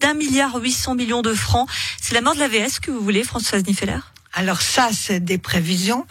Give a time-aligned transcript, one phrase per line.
[0.00, 1.68] d'un milliard 800 millions de francs.
[2.00, 3.98] C'est la mort de l'AVS que vous voulez, Françoise Niffeler
[4.34, 6.06] alors ça, c'est des prévisions.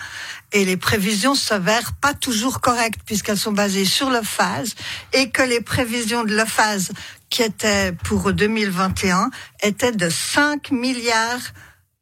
[0.52, 4.76] Et les prévisions s'avèrent pas toujours correctes puisqu'elles sont basées sur le phase
[5.13, 6.91] et que les prévisions de phase
[7.30, 9.30] qui étaient pour 2021
[9.62, 11.54] étaient de 5 milliards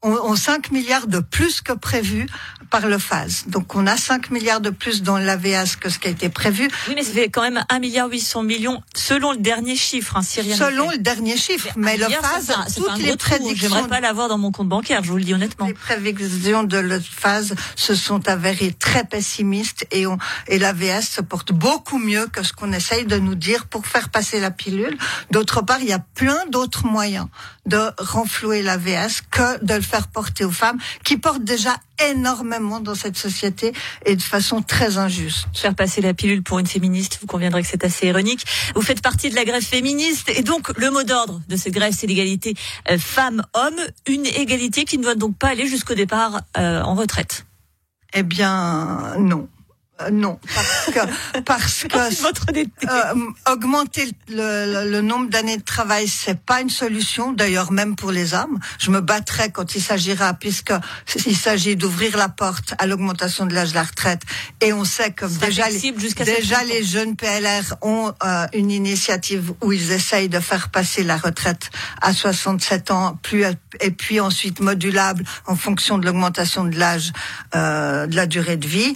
[0.06, 2.28] ont 5 milliards de plus que prévu
[2.70, 3.46] par le phase.
[3.48, 6.70] Donc on a 5 milliards de plus dans l'AVS que ce qui a été prévu.
[6.88, 10.21] Oui, mais ça fait quand même 1 milliard 800 millions selon le dernier chiffre, hein,
[10.21, 13.70] Selon le dernier chiffre, mais, le phase, toutes les prédictions.
[13.70, 15.68] J'aimerais pas l'avoir dans mon compte bancaire, je vous le dis honnêtement.
[15.68, 20.18] Les prévisions de le phase se sont avérées très pessimistes et, on,
[20.48, 24.10] et l'AVS se porte beaucoup mieux que ce qu'on essaye de nous dire pour faire
[24.10, 24.98] passer la pilule.
[25.32, 27.28] D'autre part, il y a plein d'autres moyens
[27.65, 31.76] de renflouer l'AVS que de le faire porter aux femmes qui portent déjà
[32.12, 33.73] énormément dans cette société
[34.06, 35.48] et de façon très injuste.
[35.54, 38.45] Faire passer la pilule pour une féministe, vous conviendrez que c'est assez ironique.
[38.76, 41.94] Vous faites partie de la grève féministe et donc le mot d'ordre de cette grève,
[41.98, 42.56] c'est l'égalité
[42.90, 47.46] euh, femmes-hommes, une égalité qui ne doit donc pas aller jusqu'au départ euh, en retraite.
[48.14, 49.50] Eh bien, non.
[50.02, 56.38] Euh, non, parce que parce que euh, augmenter le, le, nombre d'années de travail, c'est
[56.38, 57.32] pas une solution.
[57.32, 60.74] D'ailleurs, même pour les hommes, je me battrai quand il s'agira, puisque
[61.26, 64.22] il s'agit d'ouvrir la porte à l'augmentation de l'âge de la retraite.
[64.60, 65.92] Et on sait que déjà, les,
[66.26, 71.16] déjà les jeunes PLR ont euh, une initiative où ils essayent de faire passer la
[71.16, 71.70] retraite
[72.02, 73.46] à 67 ans, plus
[73.80, 77.14] et puis ensuite modulable en fonction de l'augmentation de l'âge
[77.56, 78.94] euh, de la durée de vie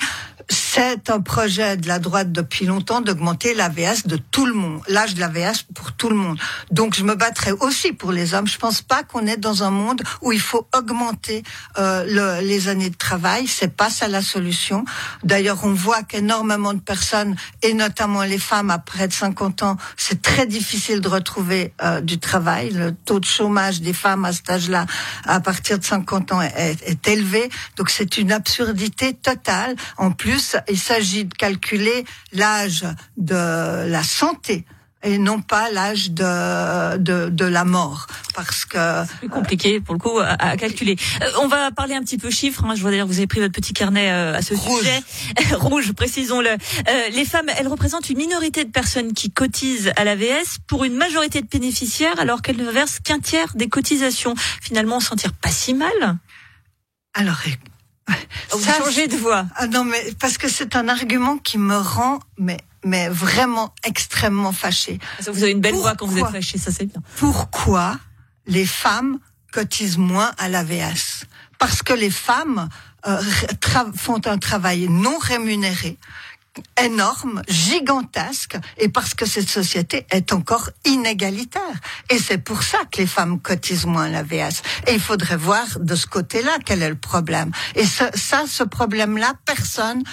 [0.50, 5.14] c'est un projet de la droite depuis longtemps d'augmenter l'AVS de tout le monde, l'âge
[5.14, 6.40] de l'AVS pour tout le monde.
[6.72, 8.48] Donc je me battrai aussi pour les hommes.
[8.48, 11.44] Je pense pas qu'on est dans un monde où il faut augmenter
[11.78, 13.48] euh, le, les années de travail.
[13.48, 14.86] C'est pas ça la solution.
[15.24, 20.22] D'ailleurs, on voit qu'énormément de personnes, et notamment les femmes après de 50 ans, c'est
[20.22, 22.72] très difficile de retrouver euh, du travail.
[22.72, 24.86] Le taux de chômage des femmes à cet âge-là,
[25.26, 27.50] à partir de 50 ans, est, est élevé.
[27.76, 29.76] Donc c'est une absurdité totale.
[29.98, 30.39] En plus,
[30.70, 32.86] il s'agit de calculer l'âge
[33.18, 34.66] de la santé
[35.04, 39.94] et non pas l'âge de, de, de, la mort, parce que c'est plus compliqué pour
[39.96, 40.98] le coup à, calculer.
[41.22, 42.66] Euh, on va parler un petit peu chiffres.
[42.66, 42.76] Hein.
[42.76, 45.02] Je vois d'ailleurs que vous avez pris votre petit carnet euh, à ce sujet.
[45.56, 46.50] Rouge, précisons-le.
[46.50, 50.96] Euh, les femmes, elles représentent une minorité de personnes qui cotisent à l'AVS pour une
[50.96, 54.36] majorité de bénéficiaires, alors qu'elles ne versent qu'un tiers des cotisations.
[54.62, 56.18] Finalement, on s'en tire pas si mal.
[57.14, 57.38] Alors,
[58.52, 59.46] vous changez de voix.
[59.56, 64.54] Ah non, mais parce que c'est un argument qui me rend mais mais vraiment extrêmement
[64.54, 65.00] fâchée.
[65.28, 67.02] Vous avez une belle voix quand vous êtes fâchée, ça c'est bien.
[67.18, 68.00] Pourquoi
[68.48, 69.20] les femmes
[69.52, 71.26] cotisent moins à l'AVS
[71.58, 72.70] Parce que les femmes
[73.08, 73.22] euh,
[73.96, 75.98] font un travail non rémunéré
[76.82, 81.80] énorme, gigantesque, et parce que cette société est encore inégalitaire.
[82.10, 84.62] Et c'est pour ça que les femmes cotisent moins à l'AVS.
[84.88, 87.52] Et il faudrait voir de ce côté-là quel est le problème.
[87.76, 88.12] Et ça,
[88.48, 90.04] ce problème-là, personne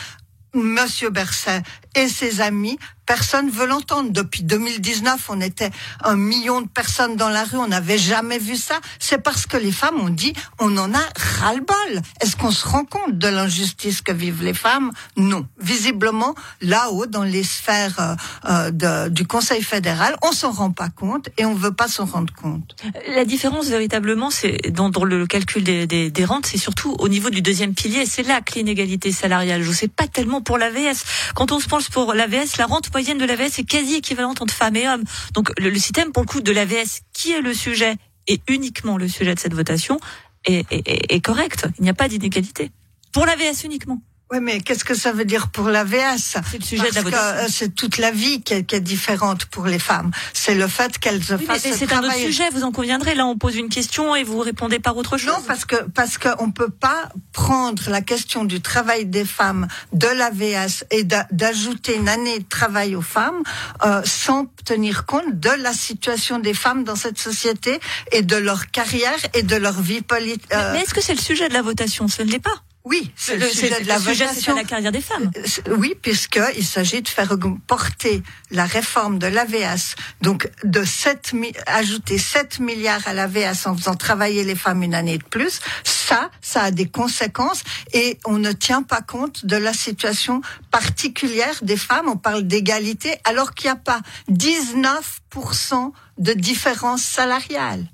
[0.54, 1.62] Monsieur Berset
[1.94, 4.10] et ses amis Personne veut l'entendre.
[4.10, 5.70] Depuis 2019, on était
[6.02, 7.56] un million de personnes dans la rue.
[7.56, 8.74] On n'avait jamais vu ça.
[8.98, 11.02] C'est parce que les femmes ont dit, on en a
[11.40, 12.02] ras-le-bol.
[12.20, 14.90] Est-ce qu'on se rend compte de l'injustice que vivent les femmes?
[15.16, 15.46] Non.
[15.60, 18.16] Visiblement, là-haut, dans les sphères
[18.48, 22.04] euh, euh, du Conseil fédéral, on s'en rend pas compte et on veut pas s'en
[22.04, 22.76] rendre compte.
[23.08, 27.74] La différence, véritablement, c'est dans, le calcul des, rentes, c'est surtout au niveau du deuxième
[27.74, 28.06] pilier.
[28.06, 31.04] C'est là que l'inégalité salariale Je sais pas tellement pour l'AVS.
[31.34, 34.54] Quand on se pense pour l'AVS, la rente moyenne de l'AVS est quasi équivalente entre
[34.54, 35.04] femmes et hommes.
[35.34, 37.96] Donc le, système, pour le coup, de l'AVS, qui est le sujet
[38.26, 40.00] et uniquement le sujet de cette votation,
[40.46, 41.66] est, est correct.
[41.78, 42.70] Il n'y a pas d'inégalité.
[43.12, 44.00] Pour l'AVS uniquement.
[44.32, 47.44] Oui, mais qu'est-ce que ça veut dire pour la VS C'est le sujet de la
[47.44, 50.10] euh, C'est toute la vie qui est, différente pour les femmes.
[50.32, 53.14] C'est le fait qu'elles oui, fassent mais C'est un autre sujet, vous en conviendrez.
[53.14, 55.32] Là, on pose une question et vous répondez par autre chose.
[55.32, 60.08] Non, parce que parce qu'on peut pas prendre la question du travail des femmes de
[60.08, 63.42] la VS et d'ajouter une année de travail aux femmes
[63.84, 67.78] euh, sans tenir compte de la situation des femmes dans cette société
[68.10, 70.42] et de leur carrière et de leur vie politique.
[70.52, 70.72] Euh...
[70.72, 72.08] Mais, est-ce que c'est le sujet de la votation?
[72.08, 72.65] Ce ne l'est pas.
[72.88, 74.54] Oui, c'est le, sujet de la votation.
[74.54, 75.32] la carrière des femmes.
[75.36, 77.36] Euh, oui, puisqu'il s'agit de faire
[77.66, 78.22] porter
[78.52, 81.34] la réforme de l'AVS, donc de 7,
[81.66, 85.58] ajouter 7 milliards à l'AVS en faisant travailler les femmes une année de plus.
[85.82, 90.40] Ça, ça a des conséquences et on ne tient pas compte de la situation
[90.70, 92.08] particulière des femmes.
[92.08, 94.00] On parle d'égalité alors qu'il n'y a pas
[94.30, 97.88] 19% de différence salariale.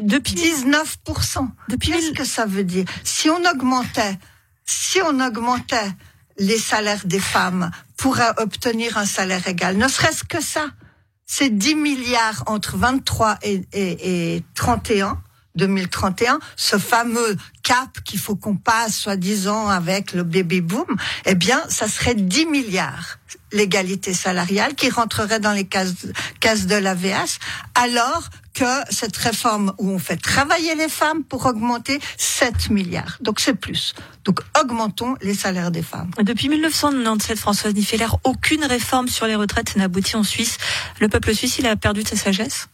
[0.00, 1.48] Depuis 19%.
[1.68, 2.84] Depuis Qu'est-ce que ça veut dire?
[3.04, 4.18] Si on augmentait,
[4.64, 5.90] si on augmentait
[6.38, 10.66] les salaires des femmes pour obtenir un salaire égal, ne serait-ce que ça,
[11.26, 15.20] c'est 10 milliards entre 23 et, et, et 31
[15.56, 20.96] 2031, ce fameux cap qu'il faut qu'on passe, soi-disant, avec le baby boom,
[21.26, 23.18] eh bien, ça serait 10 milliards
[23.52, 25.94] l'égalité salariale qui rentrerait dans les cases,
[26.40, 27.38] cases de l'AVS,
[27.74, 33.18] alors que cette réforme où on fait travailler les femmes pour augmenter 7 milliards.
[33.20, 33.94] Donc c'est plus.
[34.24, 36.10] Donc augmentons les salaires des femmes.
[36.22, 40.58] Depuis 1997, Françoise Niffeler, aucune réforme sur les retraites n'aboutit en Suisse.
[41.00, 42.68] Le peuple suisse, il a perdu de sa sagesse?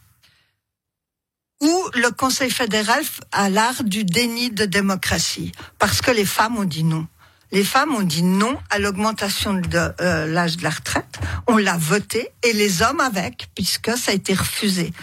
[1.61, 6.65] Où le Conseil fédéral a l'art du déni de démocratie, parce que les femmes ont
[6.65, 7.07] dit non.
[7.51, 11.19] Les femmes ont dit non à l'augmentation de euh, l'âge de la retraite.
[11.47, 14.93] On l'a voté et les hommes avec, puisque ça a été refusé.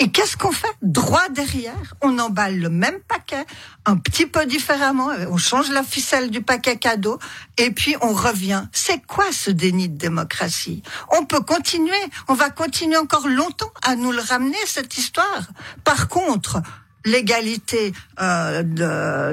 [0.00, 3.44] Et qu'est-ce qu'on fait Droit derrière, on emballe le même paquet,
[3.86, 7.18] un petit peu différemment, on change la ficelle du paquet cadeau,
[7.58, 8.64] et puis on revient.
[8.72, 10.82] C'est quoi ce déni de démocratie
[11.16, 11.92] On peut continuer,
[12.26, 15.48] on va continuer encore longtemps à nous le ramener, cette histoire.
[15.84, 16.60] Par contre,
[17.04, 18.62] l'égalité euh,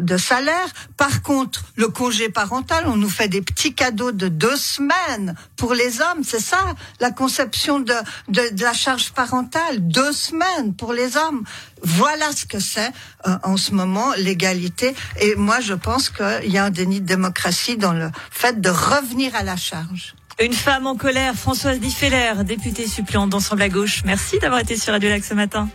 [0.01, 0.68] de, salaire.
[0.97, 5.73] Par contre, le congé parental, on nous fait des petits cadeaux de deux semaines pour
[5.73, 6.23] les hommes.
[6.23, 7.94] C'est ça la conception de,
[8.27, 9.79] de, de, la charge parentale.
[9.79, 11.44] Deux semaines pour les hommes.
[11.83, 12.91] Voilà ce que c'est
[13.27, 14.94] euh, en ce moment l'égalité.
[15.19, 18.69] Et moi, je pense qu'il y a un déni de démocratie dans le fait de
[18.69, 20.15] revenir à la charge.
[20.39, 24.01] Une femme en colère, Françoise Diffeller, députée suppléante d'Ensemble à gauche.
[24.06, 25.69] Merci d'avoir été sur Radio Lac ce matin.